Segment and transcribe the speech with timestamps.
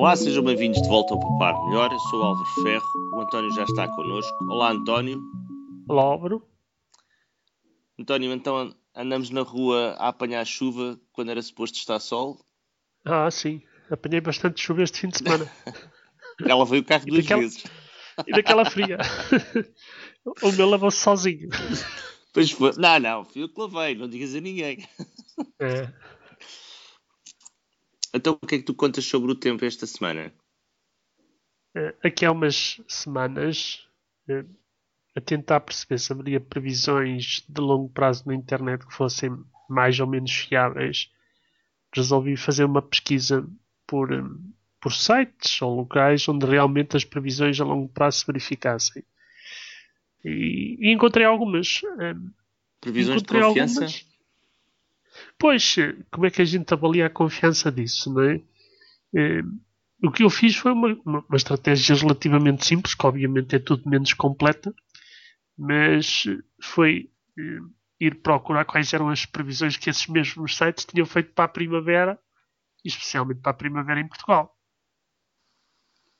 [0.00, 1.92] Olá, sejam bem-vindos de volta ao Poupar Melhor.
[1.92, 4.34] Eu sou o Álvaro Ferro, o António já está connosco.
[4.46, 5.20] Olá, António.
[5.86, 6.42] Olá, Álvaro.
[7.98, 12.42] António, então andamos na rua a apanhar chuva quando era suposto estar sol?
[13.04, 13.60] Ah, sim.
[13.90, 15.52] Apanhei bastante chuva este fim de semana.
[16.48, 17.42] Ela veio o carro duas daquela...
[17.42, 17.64] vezes.
[18.26, 18.96] E daquela fria.
[20.42, 21.50] o meu lavou-se sozinho.
[22.32, 22.72] Pois foi.
[22.78, 24.82] Não, não, fui eu que lavei, não digas a ninguém.
[25.58, 25.92] É.
[28.12, 30.32] Então o que é que tu contas sobre o tempo esta semana?
[31.74, 33.86] É, Aqui há umas semanas,
[34.28, 34.44] é,
[35.16, 39.30] a tentar perceber se haveria previsões de longo prazo na internet que fossem
[39.68, 41.10] mais ou menos fiáveis,
[41.94, 43.48] resolvi fazer uma pesquisa
[43.86, 49.04] por, hum, por sites ou locais onde realmente as previsões a longo prazo se verificassem.
[50.24, 51.82] E, e encontrei algumas.
[52.80, 53.84] Previsões de encontrei confiança?
[53.84, 54.09] algumas.
[55.40, 58.42] Pois, eh, como é que a gente avalia a confiança disso, não é?
[59.16, 59.42] Eh,
[60.04, 63.88] o que eu fiz foi uma, uma, uma estratégia relativamente simples, que obviamente é tudo
[63.88, 64.74] menos completa,
[65.56, 66.24] mas
[66.60, 67.58] foi eh,
[67.98, 72.20] ir procurar quais eram as previsões que esses mesmos sites tinham feito para a primavera,
[72.84, 74.54] especialmente para a primavera em Portugal.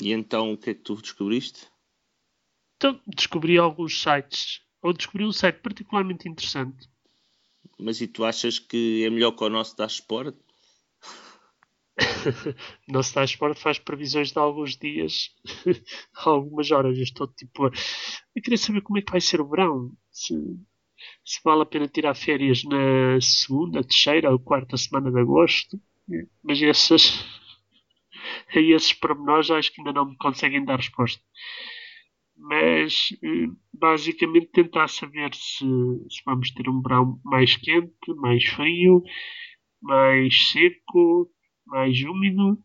[0.00, 1.68] E então o que é que tu descobriste?
[2.76, 6.88] Então descobri alguns sites, ou descobri um site particularmente interessante,
[7.82, 10.36] Mas e tu achas que é melhor que o nosso da Sport?
[12.88, 15.30] Não está Sport faz previsões de alguns dias,
[16.24, 16.96] algumas horas.
[16.96, 19.92] Eu estou tipo eu queria saber como é que vai ser o verão.
[20.10, 20.34] Se,
[21.24, 25.80] se vale a pena tirar férias na segunda, terceira ou quarta semana de agosto.
[26.42, 27.24] Mas essas,
[28.54, 31.22] a esses pormenores acho que ainda não me conseguem dar resposta.
[32.44, 39.02] Mas eh, basicamente tentar saber se, se vamos ter um verão mais quente, mais frio,
[39.80, 41.30] mais seco,
[41.64, 42.58] mais úmido.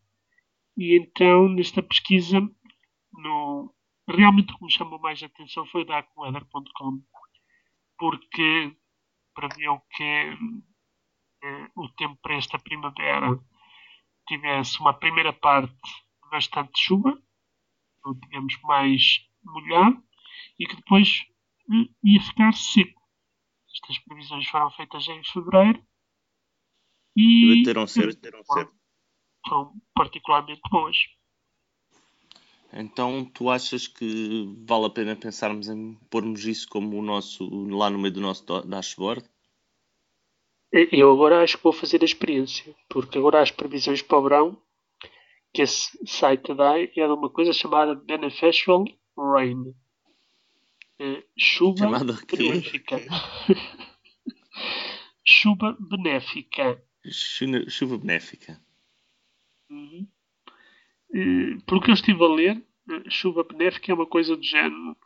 [0.75, 2.39] E então, nesta pesquisa,
[3.13, 3.71] no,
[4.07, 7.01] realmente o que me chamou mais a atenção foi da AccuWeather.com,
[7.99, 8.75] porque
[9.35, 10.03] previu que
[11.43, 13.39] eh, o tempo para esta primavera
[14.27, 15.75] tivesse uma primeira parte
[16.31, 17.15] bastante chuva,
[18.03, 20.03] ou digamos mais molhado,
[20.59, 21.25] e que depois
[21.71, 23.01] eh, ia ficar seco.
[23.73, 25.83] Estas previsões foram feitas em fevereiro
[27.15, 28.73] E e bateram certo, bateram certo.
[29.47, 30.97] foram particularmente boas.
[32.73, 37.89] Então tu achas que vale a pena pensarmos em pormos isso como o nosso, lá
[37.89, 39.27] no meio do nosso dashboard?
[40.71, 44.61] Eu agora acho que vou fazer a experiência, porque agora as previsões para o verão
[45.53, 48.83] que esse site dá é de uma coisa chamada Beneficial
[49.17, 49.73] Rain.
[50.99, 52.37] É, chuva Chamada o quê?
[52.37, 52.97] benéfica.
[55.23, 56.81] chuva benéfica.
[57.09, 58.59] Chuva, benéfica.
[59.69, 60.07] Uhum.
[61.13, 64.97] Eh, Pelo que eu estive a ler, eh, chuva benéfica é uma coisa do género.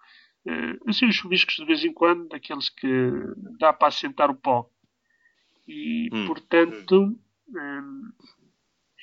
[0.47, 2.87] eh, Assim, os chuviscos de vez em quando, daqueles que
[3.59, 4.69] dá para assentar o pó.
[5.67, 6.25] E, Hum.
[6.27, 7.19] portanto,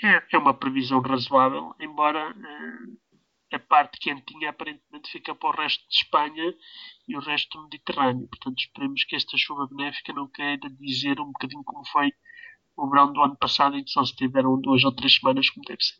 [0.02, 2.34] é, é uma previsão razoável, embora
[3.56, 6.54] a parte quentinha aparentemente fica para o resto de Espanha
[7.06, 8.28] e o resto do Mediterrâneo.
[8.28, 12.12] Portanto, esperemos que esta chuva benéfica não queira dizer um bocadinho como foi
[12.76, 15.66] o verão do ano passado, em que só se tiveram duas ou três semanas, como
[15.66, 15.96] deve ser.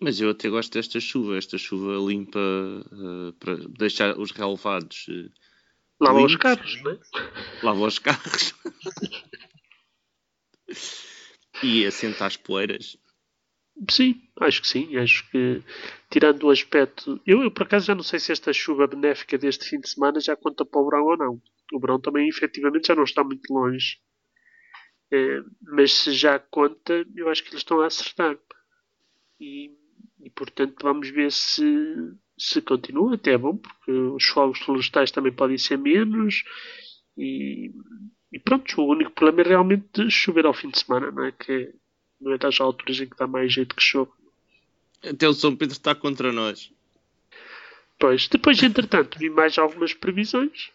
[0.00, 5.28] Mas eu até gosto desta chuva, esta chuva limpa eh, para deixar os relevados eh,
[6.00, 6.98] Lava os carros, não é?
[7.62, 8.54] lava os carros
[11.62, 12.96] e assentar as poeiras.
[13.88, 14.96] Sim, acho que sim.
[14.96, 15.62] Acho que,
[16.10, 17.20] tirando o aspecto.
[17.26, 20.20] Eu, eu, por acaso, já não sei se esta chuva benéfica deste fim de semana
[20.20, 21.42] já conta para o verão ou não.
[21.72, 23.98] O verão também, efetivamente, já não está muito longe.
[25.12, 28.38] Eh, mas se já conta, eu acho que eles estão a acertar.
[29.40, 29.70] E,
[30.20, 31.64] e, portanto, vamos ver se,
[32.38, 33.14] se continua.
[33.14, 36.44] Até é bom, porque os fogos florestais também podem ser menos.
[37.16, 37.72] E,
[38.32, 41.32] e pronto, o único problema é realmente chover ao fim de semana, não é?
[41.32, 41.74] Que
[42.20, 44.10] não é das alturas em que dá mais jeito que chove.
[45.02, 46.70] Até o São Pedro está contra nós.
[47.98, 50.70] Pois, depois, entretanto, vi mais algumas previsões.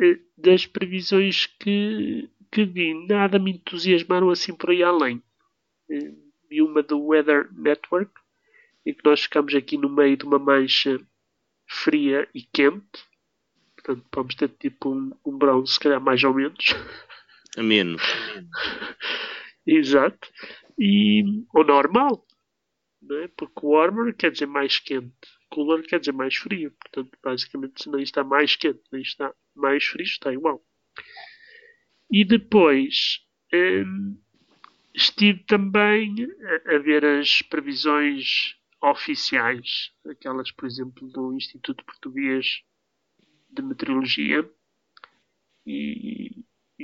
[0.00, 5.22] Eh, Das previsões que, que vi, nada me entusiasmaram assim por aí além.
[5.90, 6.12] Eh,
[6.48, 8.12] Vi uma do Weather Network,
[8.86, 11.00] em que nós ficamos aqui no meio de uma mancha
[11.66, 13.04] fria e quente.
[13.74, 16.66] Portanto, vamos ter tipo um, um verão, se calhar mais ou menos.
[17.56, 18.00] A menos.
[19.66, 20.30] Exato.
[20.78, 21.22] E
[21.54, 22.24] o normal,
[23.02, 23.28] não é?
[23.28, 25.12] Porque warmer quer dizer mais quente,
[25.50, 26.72] cooler quer dizer mais frio.
[26.72, 30.62] Portanto, basicamente, se nem está mais quente nem está mais frio, está igual.
[32.10, 33.20] E depois,
[33.52, 34.18] hum,
[34.94, 36.14] estive também
[36.66, 42.62] a, a ver as previsões oficiais, aquelas, por exemplo, do Instituto Português
[43.50, 44.48] de Meteorologia,
[45.66, 46.25] e,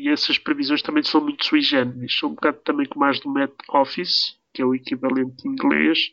[0.02, 3.30] e essas previsões também são muito sui generis, são um bocado também como as do
[3.30, 6.12] Met Office, que é o equivalente inglês.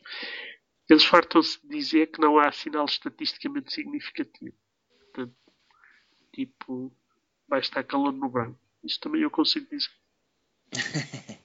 [0.88, 4.54] Eles fartam-se de dizer que não há sinal estatisticamente significativo.
[5.12, 5.34] Portanto,
[6.32, 6.92] tipo,
[7.48, 8.60] vai estar calor no branco.
[8.84, 9.90] Isso também eu consigo dizer.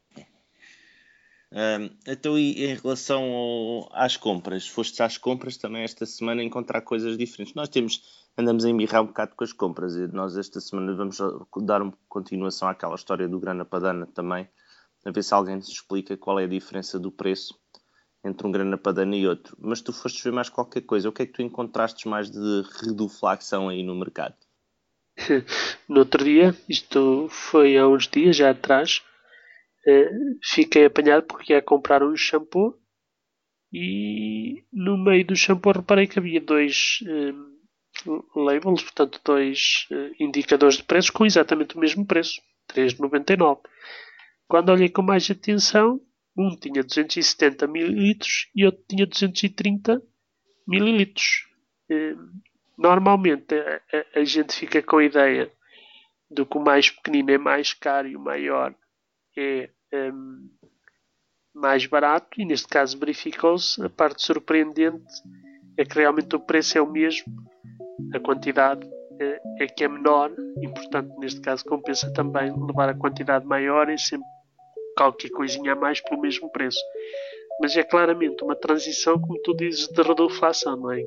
[1.51, 6.81] Um, então, e em relação ao, às compras, foste às compras também esta semana encontrar
[6.81, 7.53] coisas diferentes.
[7.53, 11.17] Nós temos, andamos a embirrar um bocado com as compras e nós esta semana vamos
[11.63, 14.47] dar uma continuação àquela história do grana padana também,
[15.05, 17.57] a ver se alguém nos explica qual é a diferença do preço
[18.23, 19.55] entre um grana padana e outro.
[19.59, 22.63] Mas tu foste ver mais qualquer coisa, o que é que tu encontraste mais de
[22.81, 24.35] reduflação aí no mercado?
[25.87, 29.03] No outro dia, isto foi há uns dias já atrás,
[29.87, 30.09] eh,
[30.43, 32.75] fiquei apanhado porque ia comprar um shampoo
[33.71, 37.54] e no meio do shampoo reparei que havia dois uh,
[38.35, 42.41] labels, portanto dois uh, indicadores de preços com exatamente o mesmo preço,
[42.73, 43.59] 3,99.
[44.47, 45.99] Quando olhei com mais atenção,
[46.37, 48.17] um tinha 270 ml
[48.53, 50.01] e outro tinha 230
[50.67, 51.13] ml.
[51.89, 52.41] Uh,
[52.77, 55.51] normalmente a, a, a, gente fica com a ideia
[56.29, 58.75] do que o mais pequenino é mais caro e o maior
[59.37, 60.49] é um,
[61.53, 65.05] mais barato e neste caso verificou-se a parte surpreendente
[65.77, 67.33] é que realmente o preço é o mesmo
[68.13, 68.87] a quantidade
[69.19, 70.31] é, é que é menor
[70.61, 74.27] e portanto neste caso compensa também levar a quantidade maior e sempre
[74.97, 76.79] qualquer coisinha a mais pelo mesmo preço
[77.61, 81.01] mas é claramente uma transição como tu dizes de reduflação não é?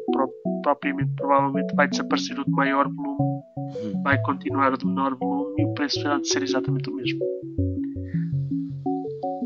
[0.62, 3.42] propriamente provavelmente vai desaparecer o de maior volume
[3.82, 4.02] uhum.
[4.02, 7.20] vai continuar o de menor volume e o preço vai ser exatamente o mesmo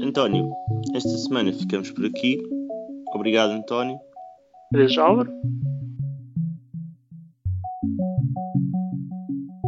[0.02, 0.50] António,
[0.96, 2.42] esta semana ficamos por aqui.
[3.14, 3.98] Obrigado, António.
[4.74, 5.30] Adeus, Álvaro.
[8.34, 8.54] Thank
[9.28, 9.61] you.